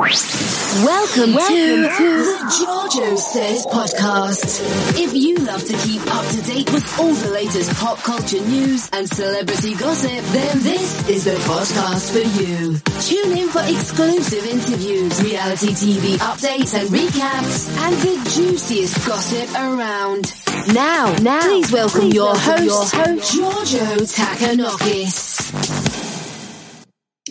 [0.00, 4.98] Welcome, Welcome to, to the JoJo Says podcast.
[4.98, 8.88] If you love to keep up to date with all the latest pop culture news
[8.94, 12.78] and celebrity gossip, then this is the podcast for you.
[13.02, 20.32] Tune in for exclusive interviews, reality TV updates and recaps, and the juiciest gossip around.
[20.72, 25.89] Now, now, please welcome, please your, welcome host, your host, Giorgio Takanakis.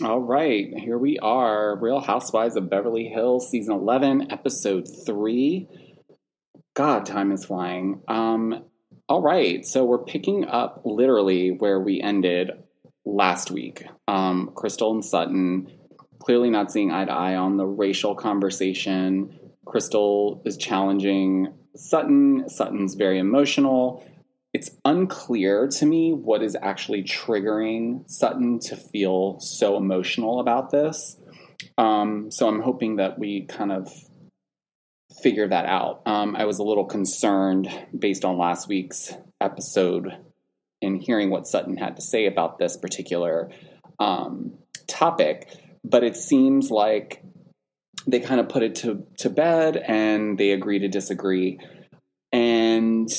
[0.02, 1.76] All right, here we are.
[1.76, 5.68] Real Housewives of Beverly Hills, season 11, episode 3.
[6.72, 8.00] God, time is flying.
[8.08, 8.64] Um,
[9.10, 12.50] all right, so we're picking up literally where we ended
[13.04, 13.84] last week.
[14.08, 15.70] Um, Crystal and Sutton
[16.18, 19.38] clearly not seeing eye to eye on the racial conversation.
[19.66, 22.48] Crystal is challenging Sutton.
[22.48, 24.02] Sutton's very emotional
[24.52, 31.16] it's unclear to me what is actually triggering Sutton to feel so emotional about this.
[31.78, 33.92] Um, so I'm hoping that we kind of
[35.22, 36.02] figure that out.
[36.06, 40.16] Um, I was a little concerned based on last week's episode
[40.80, 43.50] in hearing what Sutton had to say about this particular
[43.98, 44.54] um,
[44.86, 45.48] topic,
[45.84, 47.22] but it seems like
[48.06, 51.58] they kind of put it to, to bed and they agree to disagree.
[52.32, 53.10] And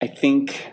[0.00, 0.72] I think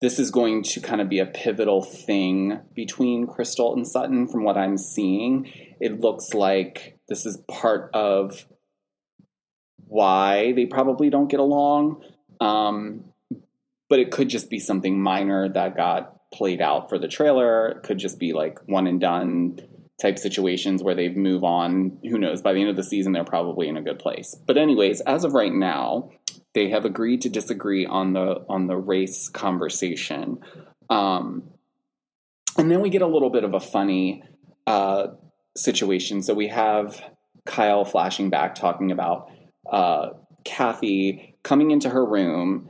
[0.00, 4.44] this is going to kind of be a pivotal thing between Crystal and Sutton from
[4.44, 5.50] what I'm seeing.
[5.80, 8.46] It looks like this is part of
[9.86, 12.02] why they probably don't get along.
[12.40, 13.04] Um,
[13.88, 17.68] but it could just be something minor that got played out for the trailer.
[17.68, 19.58] It could just be like one and done
[20.00, 21.98] type situations where they move on.
[22.08, 22.40] Who knows?
[22.40, 24.34] By the end of the season, they're probably in a good place.
[24.46, 26.10] But, anyways, as of right now,
[26.54, 30.38] they have agreed to disagree on the on the race conversation.
[30.88, 31.50] Um,
[32.58, 34.24] and then we get a little bit of a funny
[34.66, 35.08] uh,
[35.56, 36.22] situation.
[36.22, 37.02] So we have
[37.46, 39.30] Kyle flashing back talking about
[39.70, 40.10] uh,
[40.44, 42.68] Kathy coming into her room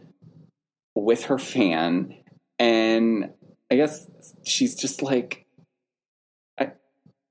[0.94, 2.14] with her fan,
[2.58, 3.30] and
[3.70, 4.06] I guess
[4.44, 5.46] she's just like,
[6.58, 6.72] I,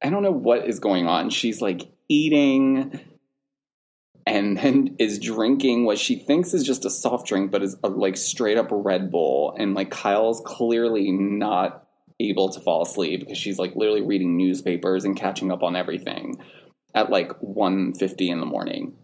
[0.02, 1.30] I don't know what is going on.
[1.30, 3.00] She's like eating
[4.30, 7.90] and then is drinking what she thinks is just a soft drink, but is a,
[7.90, 9.56] like straight up Red Bull.
[9.58, 11.88] And like Kyle's clearly not
[12.20, 16.40] able to fall asleep because she's like literally reading newspapers and catching up on everything
[16.94, 18.96] at like 1.50 in the morning.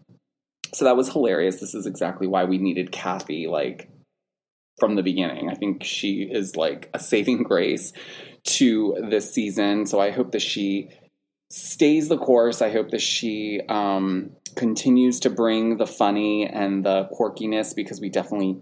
[0.72, 1.58] So that was hilarious.
[1.58, 3.90] This is exactly why we needed Kathy like
[4.78, 5.50] from the beginning.
[5.50, 7.92] I think she is like a saving grace
[8.44, 9.86] to this season.
[9.86, 10.90] So I hope that she
[11.50, 12.62] stays the course.
[12.62, 18.08] I hope that she um, continues to bring the funny and the quirkiness because we
[18.08, 18.58] definitely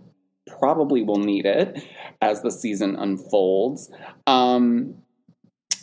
[0.47, 1.83] probably will need it
[2.21, 3.91] as the season unfolds.
[4.27, 4.97] Um,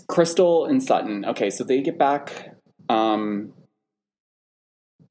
[0.08, 1.26] Crystal and Sutton.
[1.26, 2.56] Okay, so they get back
[2.90, 3.54] um,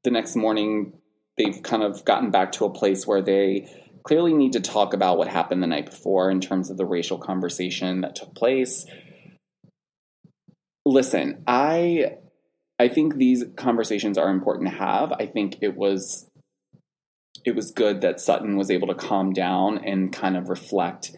[0.03, 0.93] the next morning.
[1.37, 3.67] They've kind of gotten back to a place where they
[4.03, 7.17] clearly need to talk about what happened the night before in terms of the racial
[7.17, 8.85] conversation that took place.
[10.91, 12.17] Listen, I
[12.77, 15.13] I think these conversations are important to have.
[15.13, 16.29] I think it was
[17.45, 21.15] it was good that Sutton was able to calm down and kind of reflect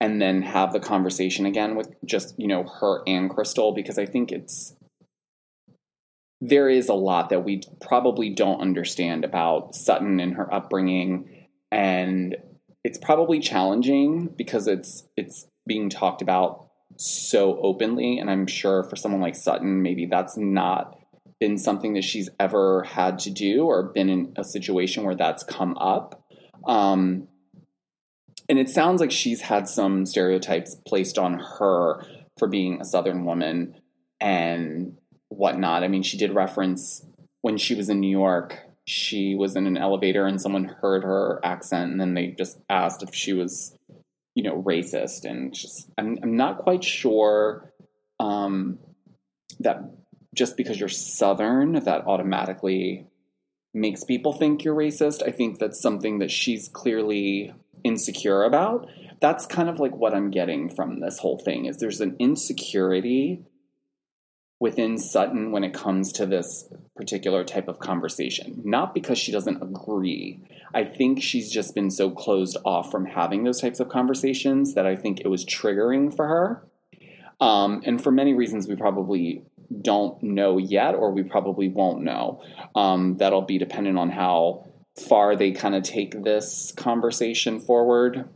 [0.00, 4.06] and then have the conversation again with just, you know, her and Crystal because I
[4.06, 4.76] think it's
[6.40, 12.36] there is a lot that we probably don't understand about Sutton and her upbringing and
[12.84, 16.69] it's probably challenging because it's it's being talked about
[17.00, 18.18] so openly.
[18.18, 20.98] And I'm sure for someone like Sutton, maybe that's not
[21.38, 25.42] been something that she's ever had to do or been in a situation where that's
[25.42, 26.22] come up.
[26.66, 27.28] Um,
[28.48, 32.04] and it sounds like she's had some stereotypes placed on her
[32.38, 33.76] for being a Southern woman
[34.20, 35.82] and whatnot.
[35.82, 37.04] I mean, she did reference
[37.40, 41.40] when she was in New York, she was in an elevator and someone heard her
[41.42, 43.74] accent, and then they just asked if she was
[44.34, 47.72] you know racist and just I'm, I'm not quite sure
[48.18, 48.78] um,
[49.60, 49.78] that
[50.34, 53.06] just because you're southern that automatically
[53.72, 55.26] makes people think you're racist.
[55.26, 57.52] I think that's something that she's clearly
[57.82, 58.88] insecure about.
[59.20, 63.44] That's kind of like what i'm getting from this whole thing is there's an insecurity
[64.60, 68.60] within Sutton when it comes to this particular type of conversation.
[68.62, 70.38] Not because she doesn't agree.
[70.74, 74.86] I think she's just been so closed off from having those types of conversations that
[74.86, 76.66] I think it was triggering for her.
[77.40, 79.42] Um, and for many reasons, we probably
[79.80, 82.42] don't know yet, or we probably won't know.
[82.74, 84.66] Um, that'll be dependent on how
[85.08, 88.28] far they kind of take this conversation forward.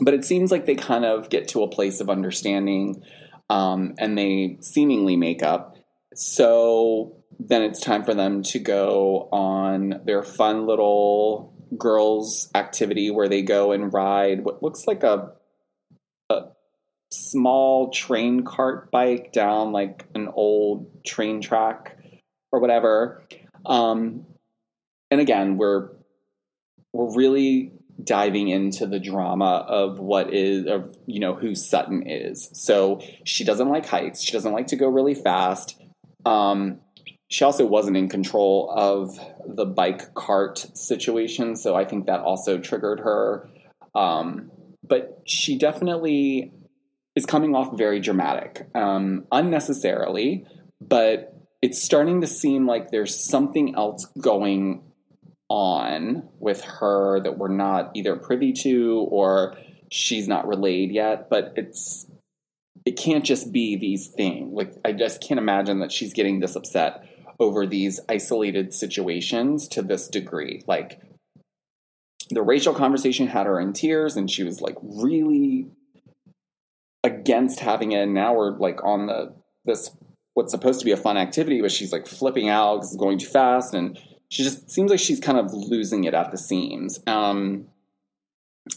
[0.00, 3.02] But it seems like they kind of get to a place of understanding
[3.50, 5.76] um, and they seemingly make up.
[6.14, 13.28] so then it's time for them to go on their fun little girls' activity where
[13.28, 15.32] they go and ride what looks like a,
[16.30, 16.42] a
[17.10, 21.98] small train cart bike down like an old train track
[22.52, 23.26] or whatever.
[23.66, 24.26] Um,
[25.10, 25.90] and again, we're
[26.92, 32.50] we're really diving into the drama of what is of you know who Sutton is.
[32.52, 34.22] So she doesn't like heights.
[34.22, 35.80] She doesn't like to go really fast.
[36.24, 36.80] Um,
[37.28, 42.58] she also wasn't in control of the bike cart situation, so I think that also
[42.58, 43.48] triggered her.
[43.94, 44.50] Um,
[44.82, 46.52] but she definitely
[47.16, 50.46] is coming off very dramatic, um, unnecessarily,
[50.80, 54.82] but it's starting to seem like there's something else going
[55.48, 59.56] on with her that we're not either privy to or
[59.90, 61.28] she's not relayed yet.
[61.28, 62.06] But it's
[62.84, 64.52] it can't just be these things.
[64.52, 67.04] Like I just can't imagine that she's getting this upset
[67.40, 70.62] over these isolated situations to this degree.
[70.66, 71.00] Like
[72.30, 75.66] the racial conversation had her in tears and she was like really
[77.02, 79.34] against having it and now we're like on the
[79.66, 79.90] this
[80.32, 83.18] what's supposed to be a fun activity but she's like flipping out because it's going
[83.18, 83.98] too fast and
[84.34, 87.66] she just seems like she's kind of losing it at the seams um,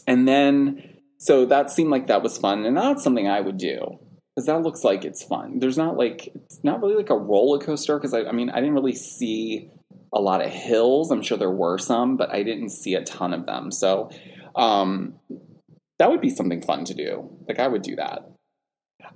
[0.06, 0.82] and then
[1.18, 3.98] so that seemed like that was fun and that's something i would do
[4.34, 7.58] because that looks like it's fun there's not like it's not really like a roller
[7.58, 9.70] coaster because I, I mean i didn't really see
[10.12, 13.34] a lot of hills i'm sure there were some but i didn't see a ton
[13.34, 14.10] of them so
[14.54, 15.14] um,
[15.98, 17.30] that would be something fun to do.
[17.46, 18.30] Like I would do that.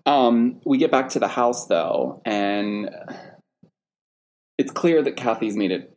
[0.06, 2.90] Um, we get back to the house though, and
[4.58, 5.91] it's clear that Kathy's made it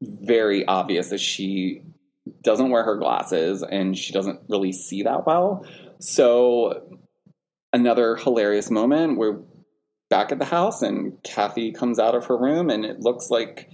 [0.00, 1.82] very obvious that she
[2.42, 5.66] doesn't wear her glasses and she doesn't really see that well.
[6.00, 6.98] So
[7.72, 9.18] another hilarious moment.
[9.18, 9.40] We're
[10.08, 13.70] back at the house and Kathy comes out of her room and it looks like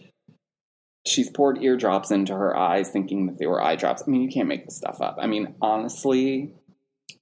[1.06, 4.02] she's poured eardrops into her eyes thinking that they were eye drops.
[4.06, 5.18] I mean, you can't make this stuff up.
[5.20, 6.54] I mean, honestly,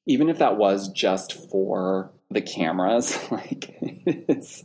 [0.06, 4.64] even if that was just for the cameras, like it's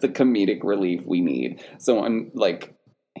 [0.00, 1.64] the comedic relief we need.
[1.78, 2.74] So I'm like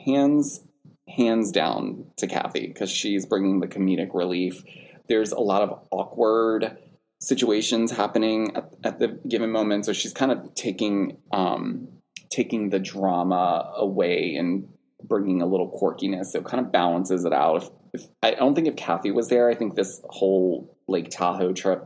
[0.04, 0.60] hands
[1.08, 4.62] hands down to Kathy because she's bringing the comedic relief.
[5.08, 6.78] There's a lot of awkward
[7.20, 11.88] situations happening at, at the given moment, so she's kind of taking um,
[12.30, 14.68] taking the drama away and
[15.04, 16.26] bringing a little quirkiness.
[16.26, 17.62] So it kind of balances it out.
[17.62, 21.52] If, if, I don't think if Kathy was there, I think this whole Lake Tahoe
[21.52, 21.84] trip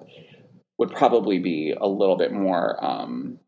[0.78, 3.38] would probably be a little bit more um,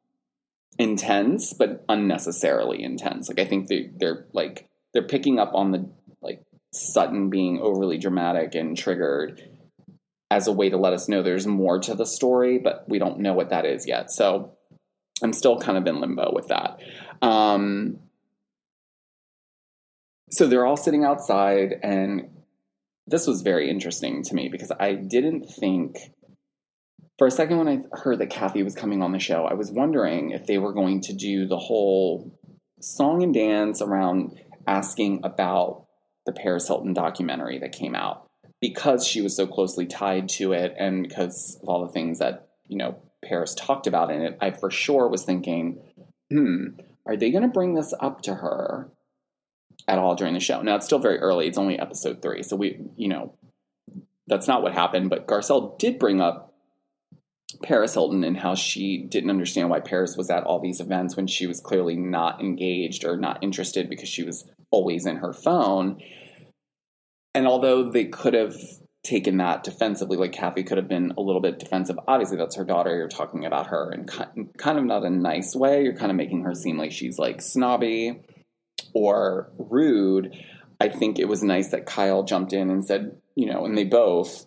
[0.79, 3.29] intense, but unnecessarily intense.
[3.29, 5.91] Like I think they, they're like they're picking up on the
[6.23, 6.43] like
[6.73, 9.43] Sutton being overly dramatic and triggered
[10.31, 13.19] as a way to let us know there's more to the story, but we don't
[13.21, 14.11] know what that is yet.
[14.11, 14.53] So
[15.23, 16.81] I'm still kind of in limbo with that.
[17.23, 18.01] Um,
[20.31, 22.29] so they're all sitting outside, and
[23.07, 25.97] this was very interesting to me because I didn't think.
[27.19, 29.73] For a second, when I heard that Kathy was coming on the show, I was
[29.73, 32.33] wondering if they were going to do the whole
[32.81, 35.87] song and dance around asking about
[36.27, 38.29] the Paris Hilton documentary that came out
[38.61, 42.49] because she was so closely tied to it and because of all the things that,
[42.69, 44.39] you know, Paris talked about in it.
[44.41, 45.81] I for sure was thinking,
[46.31, 46.67] hmm,
[47.05, 48.93] are they going to bring this up to her
[49.89, 50.63] at all during the show.
[50.63, 53.35] Now it's still very early; it's only episode three, so we, you know,
[54.27, 55.11] that's not what happened.
[55.11, 56.48] But Garcelle did bring up
[57.63, 61.27] Paris Hilton and how she didn't understand why Paris was at all these events when
[61.27, 66.01] she was clearly not engaged or not interested because she was always in her phone.
[67.35, 68.55] And although they could have
[69.03, 71.99] taken that defensively, like Kathy could have been a little bit defensive.
[72.07, 72.95] Obviously, that's her daughter.
[72.97, 74.07] You're talking about her in
[74.59, 75.83] kind of not a nice way.
[75.83, 78.21] You're kind of making her seem like she's like snobby
[78.93, 80.35] or rude,
[80.81, 83.85] I think it was nice that Kyle jumped in and said, you know, and they
[83.85, 84.47] both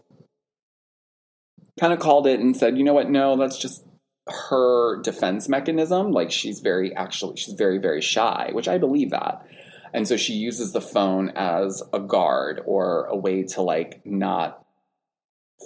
[1.81, 3.83] kind of called it and said, you know what, no, that's just
[4.27, 6.11] her defense mechanism.
[6.11, 9.43] Like she's very, actually, she's very, very shy, which I believe that.
[9.91, 14.63] And so she uses the phone as a guard or a way to like not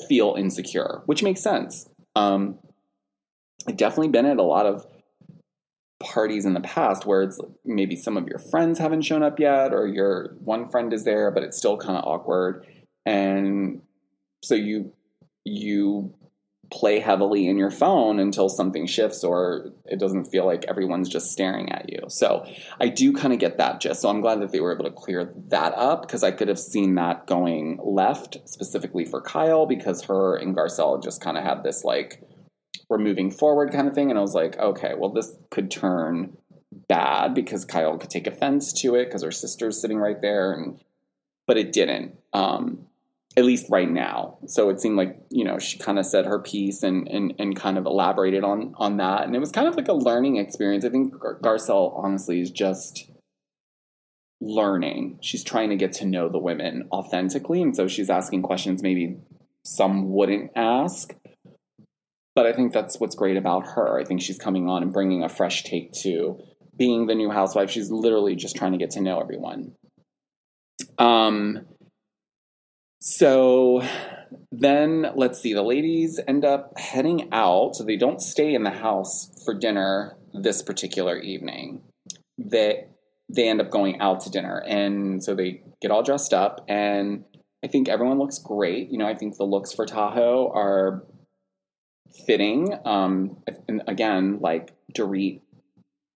[0.08, 1.90] feel insecure, which makes sense.
[2.16, 2.60] Um,
[3.68, 4.88] I've definitely been at a lot of
[6.00, 9.74] parties in the past where it's maybe some of your friends haven't shown up yet
[9.74, 12.68] or your one friend is there but it's still kind of awkward
[13.06, 13.82] and
[14.44, 14.92] so you
[15.46, 16.14] you
[16.72, 21.32] play heavily in your phone until something shifts or it doesn't feel like everyone's just
[21.32, 22.00] staring at you.
[22.08, 22.46] So
[22.80, 24.02] I do kind of get that gist.
[24.02, 26.60] So I'm glad that they were able to clear that up because I could have
[26.60, 31.64] seen that going left specifically for Kyle because her and Garcelle just kind of had
[31.64, 32.22] this like
[32.90, 34.10] we're moving forward kind of thing.
[34.10, 36.38] And I was like, okay, well, this could turn
[36.88, 40.52] bad because Kyle could take offense to it because her sister's sitting right there.
[40.52, 40.80] And
[41.48, 42.18] but it didn't.
[42.34, 42.88] Um,
[43.38, 44.38] at least right now.
[44.48, 47.56] So it seemed like you know she kind of said her piece and and and
[47.56, 50.86] kind of elaborated on on that, and it was kind of like a learning experience.
[50.86, 53.10] I think Gar- Garcelle honestly is just
[54.42, 55.20] learning.
[55.22, 59.18] She's trying to get to know the women authentically, and so she's asking questions maybe
[59.66, 61.14] some wouldn't ask.
[62.36, 63.98] But I think that's what's great about her.
[63.98, 66.38] I think she's coming on and bringing a fresh take to
[66.78, 67.72] being the new housewife.
[67.72, 69.74] She's literally just trying to get to know everyone.
[70.98, 71.66] Um,
[73.08, 73.84] so
[74.52, 77.76] then let's see, the ladies end up heading out.
[77.76, 81.84] So they don't stay in the house for dinner this particular evening.
[82.40, 82.86] They
[83.32, 84.58] they end up going out to dinner.
[84.68, 87.26] And so they get all dressed up and
[87.64, 88.92] I think everyone looks great.
[88.92, 91.04] You know, I think the looks for Tahoe are
[92.26, 92.74] fitting.
[92.86, 95.42] Um, and again, like Dorit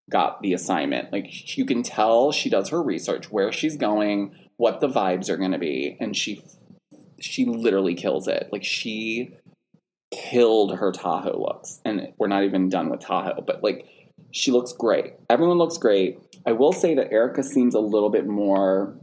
[0.09, 1.11] got the assignment.
[1.11, 5.37] Like you can tell she does her research, where she's going, what the vibes are
[5.37, 6.43] going to be, and she
[7.19, 8.49] she literally kills it.
[8.51, 9.31] Like she
[10.11, 11.79] killed her Tahoe looks.
[11.85, 13.85] And we're not even done with Tahoe, but like
[14.31, 15.13] she looks great.
[15.29, 16.19] Everyone looks great.
[16.45, 18.95] I will say that Erika seems a little bit more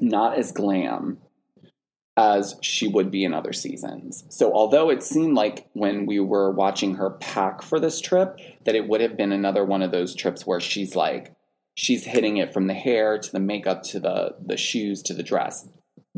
[0.00, 1.18] not as glam
[2.16, 4.24] as she would be in other seasons.
[4.28, 8.74] So although it seemed like when we were watching her pack for this trip that
[8.74, 11.32] it would have been another one of those trips where she's like
[11.74, 15.22] she's hitting it from the hair to the makeup to the the shoes to the
[15.22, 15.68] dress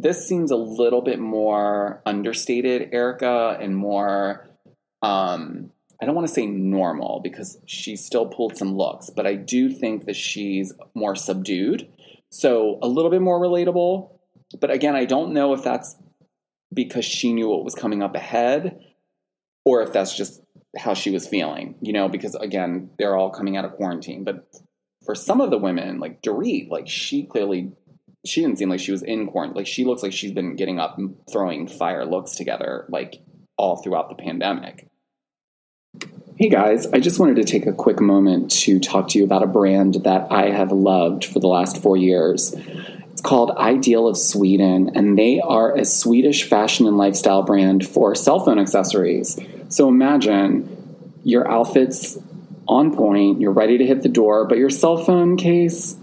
[0.03, 4.49] this seems a little bit more understated, Erika, and more.
[5.03, 9.35] Um, I don't want to say normal because she still pulled some looks, but I
[9.35, 11.89] do think that she's more subdued.
[12.31, 14.11] So a little bit more relatable.
[14.59, 15.97] But again, I don't know if that's
[16.73, 18.81] because she knew what was coming up ahead
[19.65, 20.41] or if that's just
[20.79, 24.25] how she was feeling, you know, because again, they're all coming out of quarantine.
[24.25, 24.49] But
[25.05, 27.73] for some of the women, like Dorit, like she clearly
[28.25, 29.57] she didn't seem like she was in quarantine.
[29.57, 33.23] Like she looks like she's been getting up and throwing fire looks together like
[33.57, 34.89] all throughout the pandemic.
[36.37, 39.43] Hey guys, I just wanted to take a quick moment to talk to you about
[39.43, 42.55] a brand that I have loved for the last four years.
[43.13, 48.15] It's called Ideal of Sweden, and they are a Swedish fashion and lifestyle brand for
[48.15, 49.39] cell phone accessories.
[49.69, 52.19] So imagine your outfit's
[52.67, 55.97] on point, you're ready to hit the door, but your cell phone case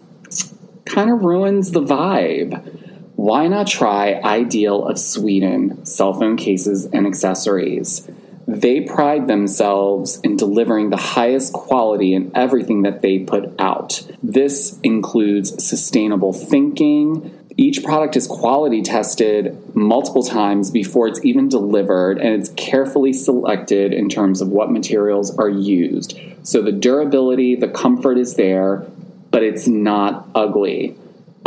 [0.88, 2.84] kind of ruins the vibe.
[3.16, 8.08] Why not try Ideal of Sweden cell phone cases and accessories?
[8.48, 14.10] They pride themselves in delivering the highest quality in everything that they put out.
[14.24, 17.34] This includes sustainable thinking.
[17.58, 23.94] Each product is quality tested multiple times before it's even delivered, and it's carefully selected
[23.94, 26.18] in terms of what materials are used.
[26.44, 28.86] So the durability, the comfort is there,
[29.32, 30.96] but it's not ugly.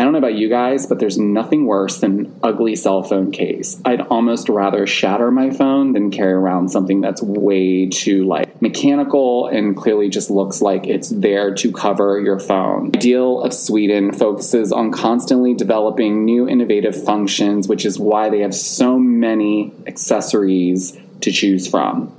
[0.00, 3.32] I don't know about you guys, but there's nothing worse than an ugly cell phone
[3.32, 3.78] case.
[3.84, 9.48] I'd almost rather shatter my phone than carry around something that's way too like mechanical
[9.48, 12.92] and clearly just looks like it's there to cover your phone.
[12.96, 18.54] Ideal of Sweden focuses on constantly developing new innovative functions, which is why they have
[18.54, 22.10] so many accessories to choose from.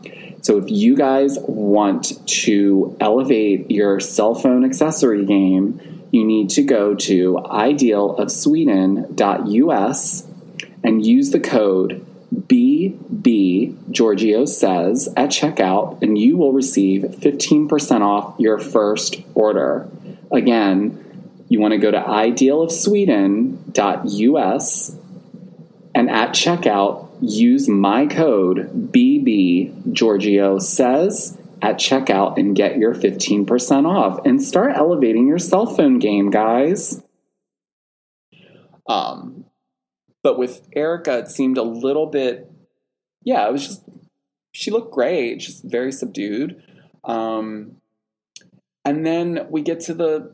[0.42, 6.64] So if you guys want to elevate your cell phone accessory game, you need to
[6.64, 10.28] go to idealofsweden.us
[10.84, 18.34] and use the code BB Giorgio says at checkout, and you will receive 15% off
[18.40, 19.88] your first order.
[20.32, 20.98] Again,
[21.50, 24.96] you want to go to idealofsweden.us
[25.94, 33.86] and at checkout, use my code BB Giorgio says at checkout and get your 15%
[33.86, 37.04] off and start elevating your cell phone game, guys.
[38.90, 39.46] Um,
[40.24, 42.52] but with Erika, it seemed a little bit,
[43.24, 43.84] yeah, it was just,
[44.52, 46.64] she looked great, just very subdued.
[47.04, 47.78] Um,
[48.84, 50.34] and then we get to the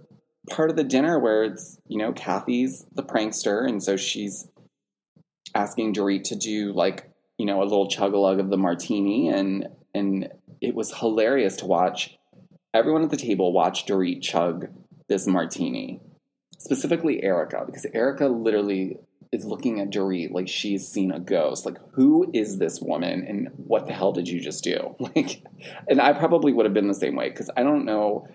[0.50, 4.48] part of the dinner where it's, you know, Kathy's the prankster, and so she's
[5.56, 9.30] asking Dorit to do like you know a little chug a lug of the martini,
[9.30, 10.30] and and
[10.62, 12.18] it was hilarious to watch.
[12.74, 14.68] Everyone at the table watch Dorit chug
[15.08, 16.02] this martini,
[16.58, 18.98] specifically Erika, because Erika literally
[19.32, 21.66] is looking at Dorit like she's seen a ghost.
[21.66, 24.96] Like, who is this woman, and what the hell did you just do?
[25.16, 25.44] Like,
[25.88, 28.28] and I probably would have been the same way because I don't know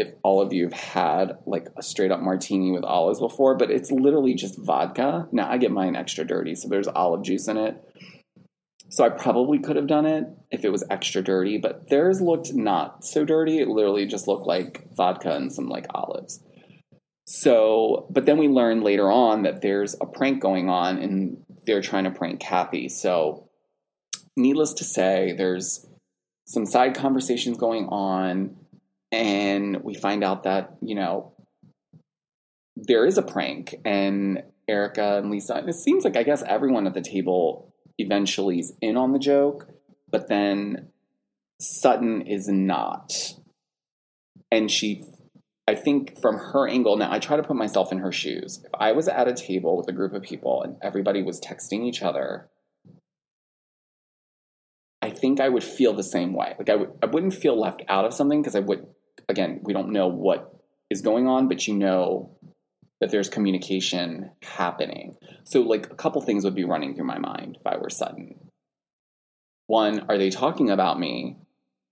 [0.00, 3.70] if all of you have had like a straight up martini with olives before, but
[3.70, 5.28] it's literally just vodka.
[5.32, 7.76] Now I get mine extra dirty, so there's olive juice in it.
[8.88, 12.52] So I probably could have done it if it was extra dirty, but theirs looked
[12.52, 13.60] not so dirty.
[13.60, 16.40] It literally just looked like vodka and some like olives.
[17.24, 21.80] So, but then we learned later on that there's a prank going on and they're
[21.80, 22.88] trying to prank Kathy.
[22.88, 23.48] So,
[24.36, 25.86] needless to say, there's
[26.46, 28.56] some side conversations going on,
[29.12, 31.32] and we find out that, you know,
[32.76, 36.86] there is a prank, and erika and Lisa, and it seems like I guess everyone
[36.86, 39.68] at the table eventually is in on the joke,
[40.10, 40.88] but then
[41.60, 43.34] Sutton is not.
[44.50, 45.04] And she,
[45.68, 48.60] I think from her angle, now I try to put myself in her shoes.
[48.64, 51.84] If I was at a table with a group of people and everybody was texting
[51.84, 52.48] each other,
[55.02, 56.54] I think I would feel the same way.
[56.58, 58.86] Like I w- I wouldn't feel left out of something because I would,
[59.30, 60.54] again, we don't know what
[60.90, 62.36] is going on, but you know
[63.00, 65.16] that there's communication happening.
[65.44, 68.34] So, like, a couple things would be running through my mind if I were Sutton.
[69.66, 71.36] One, are they talking about me?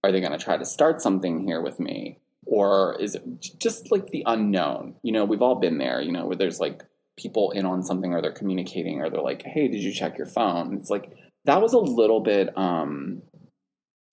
[0.04, 2.18] Are they going to try to start something here with me?
[2.44, 3.22] Or is it
[3.58, 4.96] just like the unknown?
[5.02, 6.82] You know, we've all been there, you know, where there's like
[7.16, 10.26] people in on something or they're communicating or they're like, hey, did you check your
[10.26, 10.76] phone?
[10.76, 11.12] It's like,
[11.44, 13.22] that was a little bit, um,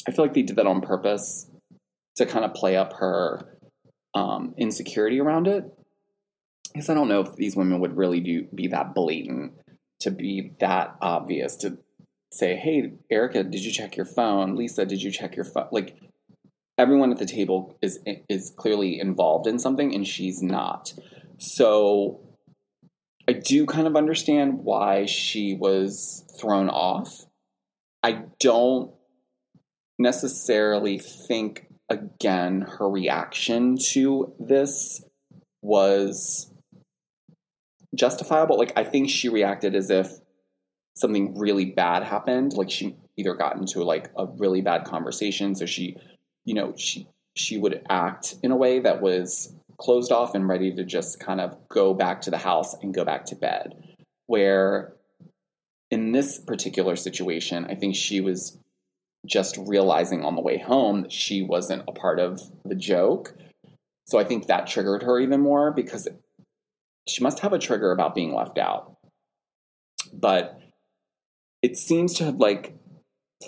[0.07, 1.49] I feel like they did that on purpose
[2.15, 3.57] to kind of play up her
[4.13, 5.65] um, insecurity around it
[6.75, 9.53] because I don't know if these women would really do be that blatant
[10.01, 11.77] to be that obvious to
[12.31, 14.55] say, "Hey, Erika, did you check your phone?
[14.55, 15.95] Lisa, did you check your phone?" Like
[16.77, 20.93] everyone at the table is is clearly involved in something, and she's not.
[21.37, 22.19] So
[23.27, 27.25] I do kind of understand why she was thrown off.
[28.03, 28.91] I don't
[29.97, 35.03] necessarily think again her reaction to this
[35.61, 36.51] was
[37.95, 38.57] justifiable.
[38.57, 40.11] Like I think she reacted as if
[40.95, 42.53] something really bad happened.
[42.53, 45.95] Like she either got into like a really bad conversation, so she,
[46.43, 50.73] you know, she she would act in a way that was closed off and ready
[50.73, 53.73] to just kind of go back to the house and go back to bed.
[54.27, 54.93] Where
[55.91, 58.57] in this particular situation, I think she was
[59.25, 63.35] just realizing on the way home that she wasn't a part of the joke.
[64.07, 66.07] So I think that triggered her even more because
[67.07, 68.97] she must have a trigger about being left out.
[70.13, 70.59] But
[71.61, 72.77] it seems to have like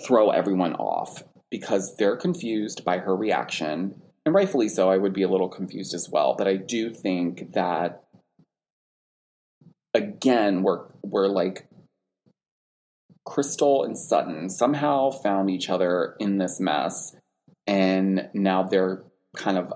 [0.04, 4.02] throw everyone off because they're confused by her reaction.
[4.26, 6.34] And rightfully so, I would be a little confused as well.
[6.36, 8.04] But I do think that
[9.94, 11.67] again, we're we're like
[13.28, 17.14] Crystal and Sutton somehow found each other in this mess,
[17.66, 19.04] and now they're
[19.36, 19.70] kind of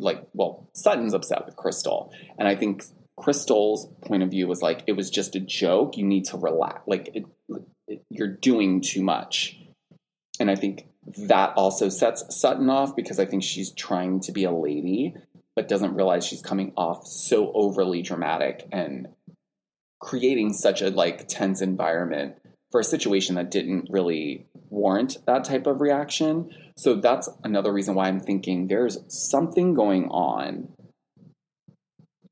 [0.00, 2.82] like, well, Sutton's upset with Crystal, and I think
[3.16, 5.96] Crystal's point of view was like it was just a joke.
[5.96, 6.82] You need to relax.
[6.88, 7.24] Like it,
[7.86, 9.56] it, you're doing too much,
[10.40, 14.42] and I think that also sets Sutton off because I think she's trying to be
[14.42, 15.14] a lady,
[15.54, 19.06] but doesn't realize she's coming off so overly dramatic and
[20.00, 22.34] creating such a like tense environment
[22.76, 26.50] for a situation that didn't really warrant that type of reaction.
[26.76, 30.68] So that's another reason why I'm thinking there's something going on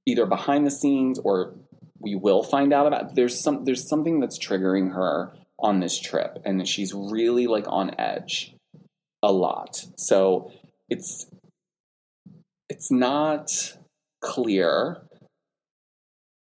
[0.05, 1.55] either behind the scenes or
[1.99, 6.37] we will find out about there's some there's something that's triggering her on this trip
[6.45, 8.55] and she's really like on edge
[9.23, 10.53] a lot so
[10.91, 11.27] it's
[12.69, 13.51] it's not
[14.21, 14.99] clear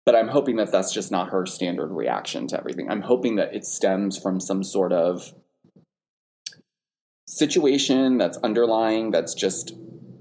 [0.09, 3.55] but i'm hoping that that's just not her standard reaction to everything i'm hoping that
[3.55, 5.35] it stems from some sort of
[7.27, 9.75] situation that's underlying that's just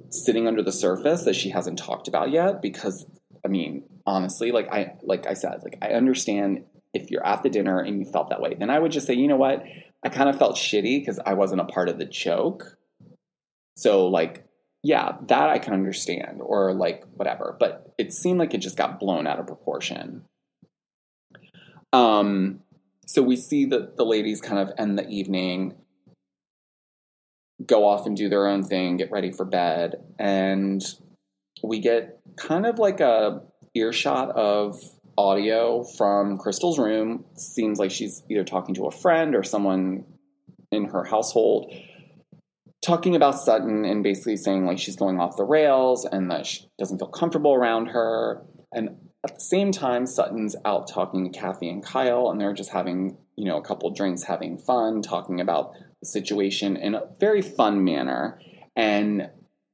[0.10, 3.06] sitting under the surface that she hasn't talked about yet because
[3.48, 7.50] I mean, honestly, like I like I said, like I understand if you're at the
[7.50, 9.64] dinner and you felt that way, then I would just say, you know what?
[10.04, 12.78] I kind of felt shitty because I wasn't a part of the joke.
[13.76, 14.46] So like,
[14.88, 17.58] yeah, that I can understand, or like whatever.
[17.60, 20.24] But it seemed like it just got blown out of proportion.
[21.92, 22.62] Um,
[23.06, 25.76] so we see that the ladies kind of end the evening,
[27.66, 30.82] go off and do their own thing, get ready for bed, and
[31.62, 33.42] we get kind of like a
[33.76, 34.82] earshot of
[35.18, 37.26] audio from Crystal's room.
[37.36, 40.06] Seems like she's either talking to a friend or someone
[40.72, 41.74] in her household,
[42.88, 46.70] talking about Sutton and basically saying like she's going off the rails and that she
[46.80, 48.42] doesn't feel comfortable around her.
[48.72, 52.70] And at the same time, Sutton's out talking to Kathy and Kyle, and they're just
[52.70, 57.42] having, you know, a couple drinks, having fun, talking about the situation in a very
[57.42, 58.40] fun manner.
[58.74, 59.32] And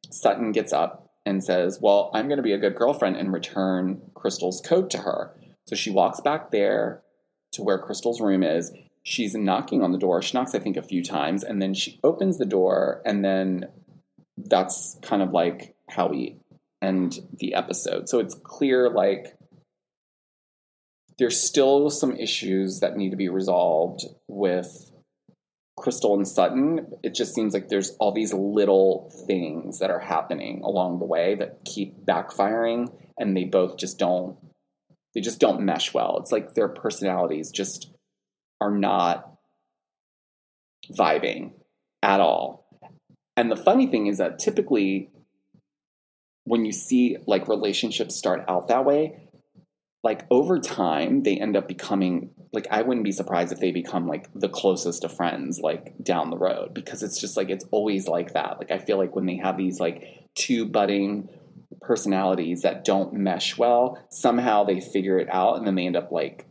[0.10, 4.02] Sutton gets up and says, Well, I'm going to be a good girlfriend and return
[4.16, 5.36] Crystal's coat to her.
[5.68, 7.04] So she walks back there
[7.52, 8.72] to where Crystal's room is,
[9.04, 10.22] she's knocking on the door.
[10.22, 13.68] She knocks, I think, a few times, and then she opens the door, and then
[14.38, 16.38] that's kind of like how we
[16.82, 18.10] end the episode.
[18.10, 19.38] So it's clear, like,
[21.20, 24.92] there's still some issues that need to be resolved with
[25.78, 26.88] Crystal and Sutton.
[27.04, 31.36] It just seems like there's all these little things that are happening along the way
[31.36, 34.38] that keep backfiring, and they both just don't.
[35.14, 36.18] They just don't mesh well.
[36.20, 37.92] It's like their personalities just
[38.64, 39.30] are not
[40.90, 41.52] vibing
[42.02, 42.66] at all.
[43.36, 45.10] And the funny thing is that typically
[46.46, 49.28] when you see like relationships start out that way,
[50.02, 54.08] like over time they end up becoming like I wouldn't be surprised if they become
[54.08, 58.08] like the closest of friends like down the road because it's just like it's always
[58.08, 58.60] like that.
[58.60, 60.04] Like I feel like when they have these like
[60.36, 61.28] two budding
[61.82, 66.12] personalities that don't mesh well, somehow they figure it out and then they end up
[66.12, 66.48] like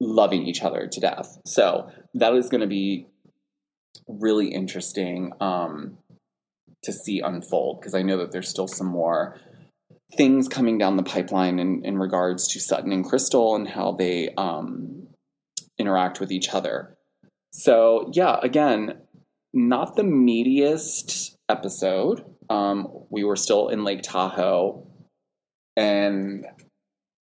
[0.00, 1.38] loving each other to death.
[1.46, 3.06] So that is going to be
[4.08, 5.98] really interesting um,
[6.82, 9.38] to see unfold because I know that there's still some more
[10.16, 14.30] things coming down the pipeline in, in regards to Sutton and Crystal and how they
[14.36, 15.08] um,
[15.78, 16.96] interact with each other.
[17.52, 19.02] So, yeah, again,
[19.52, 22.24] not the meatiest episode.
[22.48, 24.86] Um, we were still in Lake Tahoe.
[25.76, 26.46] And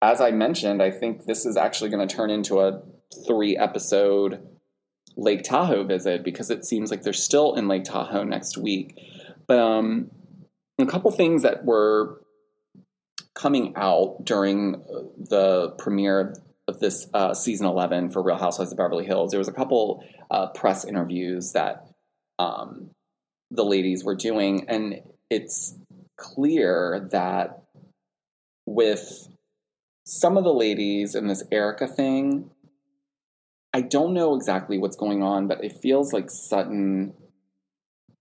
[0.03, 2.83] as I mentioned, I think this is actually going to turn into a
[3.27, 4.47] three episode
[5.17, 8.99] Lake Tahoe visit because it seems like they're still in Lake Tahoe next week.
[9.47, 10.11] But um,
[10.79, 12.21] a couple things that were
[13.35, 14.73] coming out during
[15.19, 16.35] the premiere
[16.69, 20.05] of this uh, season 11 for Real Housewives of Beverly Hills, there was a couple
[20.31, 21.89] uh, press interviews that
[22.39, 22.91] um,
[23.51, 25.75] the ladies were doing, and it's
[26.17, 27.65] clear that
[28.67, 29.30] with
[30.11, 32.51] some of the ladies in this Erika thing,
[33.73, 37.15] I don't know exactly what's going on, but it feels like Sutton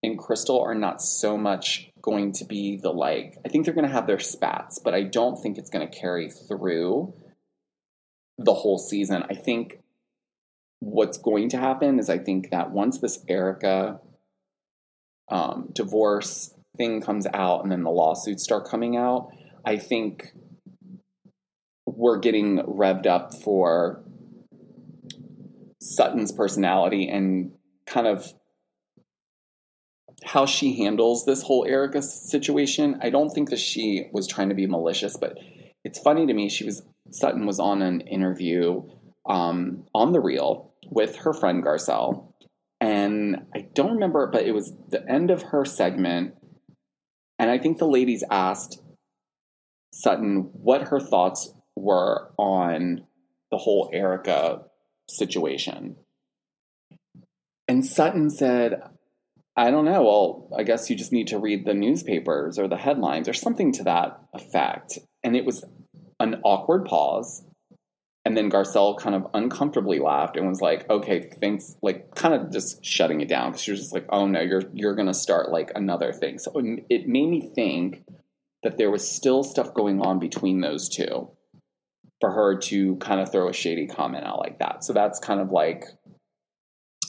[0.03, 3.39] and Crystal are not so much going to be the like.
[3.43, 5.99] I think they're going to have their spats, but I don't think it's going to
[5.99, 7.15] carry through
[8.37, 9.23] the whole season.
[9.27, 9.79] I think
[10.81, 13.99] what's going to happen is I think that once this Erika
[15.27, 19.31] um, divorce thing comes out and then the lawsuits start coming out,
[19.65, 20.33] I think
[21.99, 24.01] we're getting revved up for
[25.81, 27.51] Sutton's personality and
[27.85, 28.33] kind of
[30.23, 32.99] how she handles this whole Erika situation.
[33.01, 35.37] I don't think that she was trying to be malicious, but
[35.83, 36.47] it's funny to me.
[36.47, 36.81] She was
[37.11, 38.81] Sutton was on an interview
[39.27, 42.31] um, on the Real with her friend Garcelle,
[42.79, 46.35] and I don't remember, but it was the end of her segment,
[47.37, 48.81] and I think the ladies asked
[49.91, 53.05] Sutton what her thoughts were on
[53.51, 54.61] the whole Erika
[55.09, 55.95] situation.
[57.67, 58.81] And Sutton said,
[59.55, 60.03] I don't know.
[60.03, 63.71] Well, I guess you just need to read the newspapers or the headlines or something
[63.73, 64.99] to that effect.
[65.23, 65.63] And it was
[66.19, 67.43] an awkward pause.
[68.25, 72.51] And then Garcelle kind of uncomfortably laughed and was like, "Okay, thanks." Like, kind of
[72.51, 75.51] just shutting it down because she was just like, "Oh no, you're you're gonna start
[75.51, 76.51] like another thing." So
[76.89, 78.03] it made me think
[78.61, 81.31] that there was still stuff going on between those two
[82.19, 84.83] for her to kind of throw a shady comment out like that.
[84.83, 85.85] So that's kind of like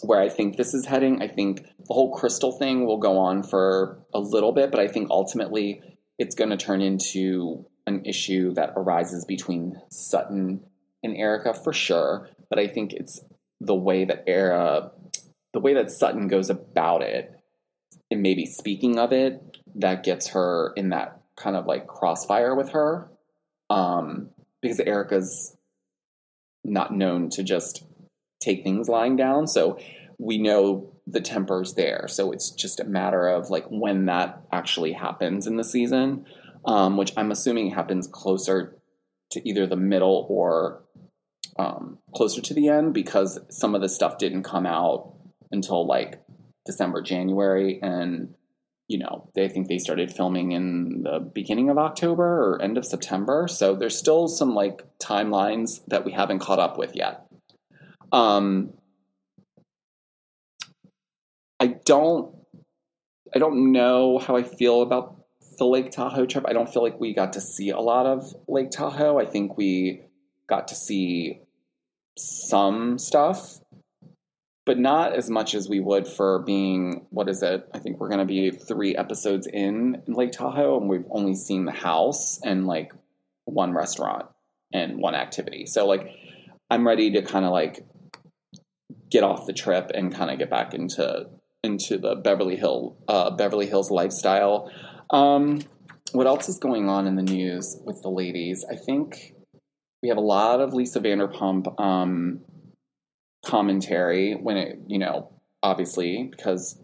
[0.03, 1.20] where I think this is heading.
[1.20, 4.88] I think the whole crystal thing will go on for a little bit, but I
[4.88, 5.83] think ultimately
[6.18, 10.61] it's going to turn into an issue that arises between Sutton
[11.03, 12.29] and Erika for sure.
[12.49, 13.20] But I think it's
[13.61, 14.92] the way that Era,
[15.53, 17.33] the way that Sutton goes about it,
[18.11, 22.70] and maybe speaking of it, that gets her in that kind of like crossfire with
[22.70, 23.11] her.
[23.68, 24.31] Um,
[24.62, 25.57] because Erika's
[26.64, 27.85] not known to just
[28.40, 29.46] take things lying down.
[29.46, 29.79] So
[30.18, 32.07] we know the temper's there.
[32.09, 36.27] So it's just a matter of like when that actually happens in the season,
[36.64, 38.77] um, which I'm assuming happens closer
[39.33, 40.83] to either the middle or
[41.59, 45.14] um, closer to the end because some of the stuff didn't come out
[45.51, 46.23] until like
[46.66, 48.35] December, January, and
[48.90, 52.85] you know, they think they started filming in the beginning of October or end of
[52.85, 53.46] September.
[53.46, 57.24] So there's still some like timelines that we haven't caught up with yet.
[58.11, 58.72] Um,
[61.61, 62.35] I don't,
[63.33, 65.22] I don't know how I feel about
[65.57, 66.44] the Lake Tahoe trip.
[66.48, 69.20] I don't feel like we got to see a lot of Lake Tahoe.
[69.20, 70.03] I think we
[70.48, 71.42] got to see
[72.18, 73.61] some stuff
[74.66, 77.68] but not as much as we would for being what is it?
[77.75, 81.64] I think we're going to be three episodes in, Lake Tahoe, and we've only seen
[81.64, 82.92] the house and like
[83.44, 84.27] one restaurant
[84.73, 85.66] and one activity.
[85.66, 86.09] So like,
[86.70, 87.85] I'm ready to kind of like
[89.11, 91.29] get off the trip and kind of get back into
[91.62, 94.70] into the Beverly Hill uh, Beverly Hills lifestyle.
[95.11, 95.61] Um,
[96.12, 98.64] what else is going on in the news with the ladies?
[98.70, 99.35] I think
[100.03, 102.40] we have a lot of Lisa Vanderpump um,
[103.44, 105.31] commentary when it, you know,
[105.62, 106.79] obviously because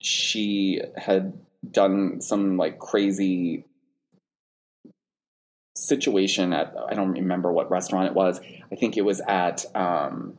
[0.00, 1.32] she had
[1.70, 3.64] done some like crazy
[5.76, 8.40] situation at I don't remember what restaurant it was.
[8.70, 10.36] I think it was at um,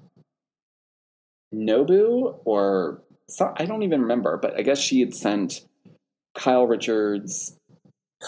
[1.54, 3.02] Nobu or
[3.56, 5.62] I don't even remember, but I guess she had sent
[6.36, 7.56] Kyle Richards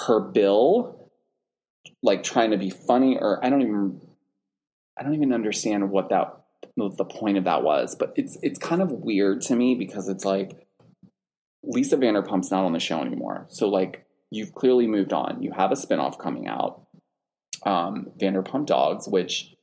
[0.06, 1.10] her bill,
[2.02, 4.02] like trying to be funny, or I don't even
[4.98, 6.41] I don't even understand what that
[6.78, 7.96] the point of that was.
[7.96, 10.68] But it's it's kind of weird to me because it's like
[11.64, 13.46] Lisa Vanderpump's not on the show anymore.
[13.50, 15.42] So like you've clearly moved on.
[15.42, 16.88] You have a spinoff coming out,
[17.66, 19.56] um, Vanderpump Dogs, which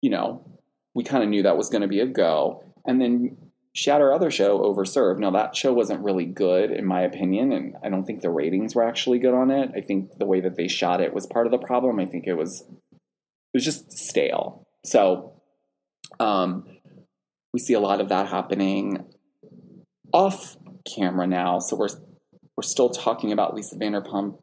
[0.00, 0.58] you know
[0.94, 2.64] we kind of knew that was going to be a go.
[2.86, 3.36] And then
[3.76, 5.18] she had her other show, Overserved.
[5.18, 8.74] Now, that show wasn't really good, in my opinion, and I don't think the ratings
[8.74, 9.70] were actually good on it.
[9.76, 12.00] I think the way that they shot it was part of the problem.
[12.00, 14.66] I think it was it was just stale.
[14.86, 15.35] So,
[16.20, 16.64] um,
[17.52, 19.04] we see a lot of that happening
[20.12, 21.58] off camera now.
[21.58, 21.88] So we're
[22.56, 24.38] we're still talking about Lisa Vanderpump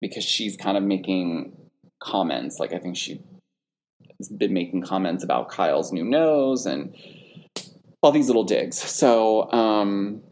[0.00, 1.56] because she's kind of making
[2.02, 2.58] comments.
[2.58, 3.20] Like I think she
[4.18, 6.94] has been making comments about Kyle's new nose and
[8.02, 8.78] all these little digs.
[8.78, 10.22] So um,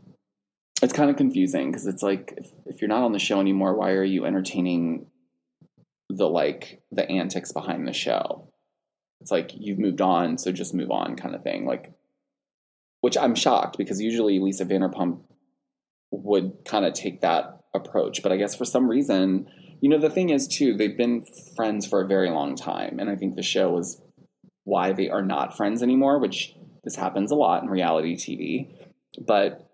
[0.83, 3.75] it's kind of confusing because it's like if, if you're not on the show anymore,
[3.75, 5.07] why are you entertaining
[6.09, 8.49] the like the antics behind the show?
[9.21, 11.67] It's like you've moved on, so just move on, kind of thing.
[11.67, 11.93] Like,
[13.01, 15.21] which I'm shocked because usually Lisa Vanderpump
[16.11, 19.47] would kind of take that approach, but I guess for some reason,
[19.81, 21.25] you know, the thing is too, they've been
[21.57, 24.01] friends for a very long time, and I think the show is
[24.65, 26.55] why they are not friends anymore, which
[26.85, 28.69] this happens a lot in reality TV.
[29.19, 29.69] But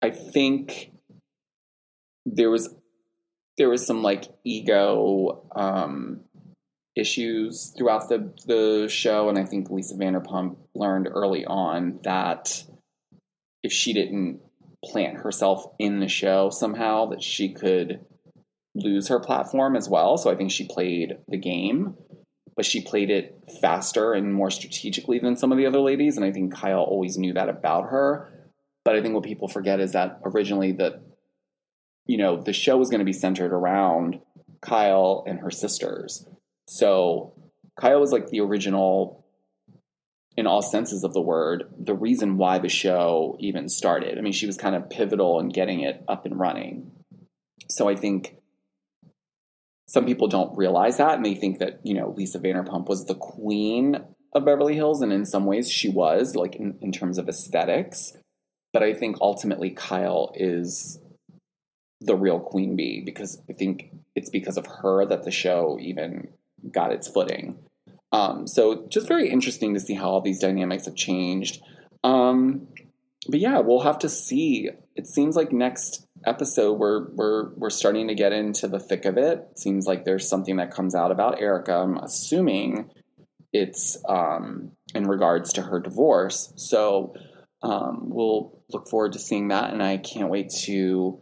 [0.00, 0.92] I think
[2.24, 2.74] there was
[3.58, 6.20] there was some like ego um,
[6.96, 12.64] issues throughout the the show, and I think Lisa Vanderpump learned early on that
[13.62, 14.40] if she didn't
[14.84, 18.00] plant herself in the show somehow, that she could
[18.74, 20.16] lose her platform as well.
[20.16, 21.94] So I think she played the game
[22.54, 26.16] but she played it faster and more strategically than some of the other ladies.
[26.16, 28.30] And I think Kyle always knew that about her.
[28.84, 31.00] But I think what people forget is that originally the
[32.06, 34.18] you know, the show was going to be centered around
[34.60, 36.26] Kyle and her sisters.
[36.68, 37.34] So
[37.78, 39.24] Kyle was like the original
[40.36, 44.16] in all senses of the word, the reason why the show even started.
[44.16, 46.90] I mean, she was kind of pivotal in getting it up and running.
[47.68, 48.36] So I think
[49.92, 53.14] some people don't realize that and they think that you know lisa vanderpump was the
[53.14, 53.96] queen
[54.34, 58.16] of beverly hills and in some ways she was like in, in terms of aesthetics
[58.72, 60.98] but i think ultimately kyle is
[62.00, 66.28] the real queen bee because i think it's because of her that the show even
[66.70, 67.58] got its footing
[68.12, 71.62] um, so just very interesting to see how all these dynamics have changed
[72.04, 72.68] um,
[73.28, 78.08] but yeah we'll have to see it seems like next episode we're we're we're starting
[78.08, 79.46] to get into the thick of it.
[79.56, 81.74] Seems like there's something that comes out about Erika.
[81.74, 82.90] I'm assuming
[83.52, 86.52] it's um, in regards to her divorce.
[86.56, 87.14] So
[87.62, 91.20] um, we'll look forward to seeing that, and I can't wait to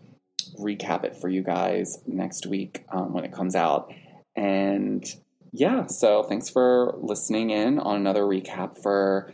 [0.58, 3.92] recap it for you guys next week um, when it comes out.
[4.36, 5.04] And
[5.52, 9.32] yeah, so thanks for listening in on another recap for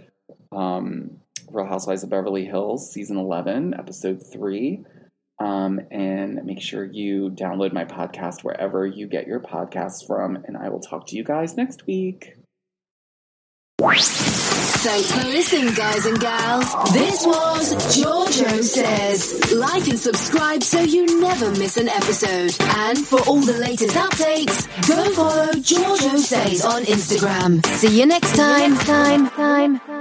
[0.52, 1.18] um,
[1.50, 4.84] Real Housewives of Beverly Hills, season 11, episode 3.
[5.38, 10.36] Um, and make sure you download my podcast wherever you get your podcasts from.
[10.46, 12.36] And I will talk to you guys next week.
[14.86, 16.92] Thanks for listening, guys and gals.
[16.92, 19.52] This was Georgios Says.
[19.52, 22.54] Like and subscribe so you never miss an episode.
[22.60, 27.66] And for all the latest updates, go follow Georgios Says on Instagram.
[27.66, 28.76] See you next time.
[28.76, 29.95] Time, time.